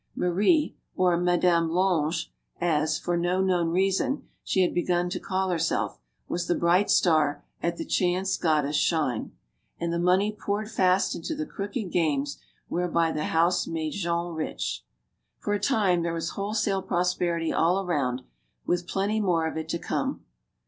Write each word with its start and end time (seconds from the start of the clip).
Marie 0.15 0.75
or 0.95 1.15
Madame 1.15 1.69
Lange, 1.69 2.23
as, 2.59 2.97
for 2.97 3.15
no 3.15 3.39
known 3.39 3.69
reason, 3.69 4.27
she 4.43 4.63
had 4.63 4.73
begun 4.73 5.11
to 5.11 5.19
call 5.19 5.51
herself 5.51 5.99
was 6.27 6.47
the 6.47 6.55
bright 6.55 6.89
star 6.89 7.45
at 7.61 7.77
the 7.77 7.85
Chance 7.85 8.35
Goddess* 8.37 8.75
shine. 8.75 9.31
And 9.79 9.93
the 9.93 9.99
money 9.99 10.31
poured 10.31 10.71
fast 10.71 11.13
into 11.13 11.35
the 11.35 11.45
crooked 11.45 11.91
games 11.91 12.39
whereby 12.67 13.11
the 13.11 13.25
house 13.25 13.67
made 13.67 13.91
Jean 13.93 14.33
rich. 14.33 14.83
For 15.37 15.53
a 15.53 15.59
time 15.59 16.01
there 16.01 16.15
was 16.15 16.31
wholesale 16.31 16.81
prosperity 16.81 17.53
all 17.53 17.85
around, 17.85 18.23
with 18.65 18.87
plenty 18.87 19.19
more 19.21 19.45
of 19.47 19.55
it 19.55 19.69
to 19.69 19.77
come. 19.77 20.25